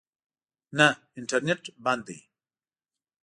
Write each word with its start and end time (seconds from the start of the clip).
نه، 0.77 0.87
انټرنېټ 1.17 1.63
بند 1.83 2.01
دی 2.07 2.19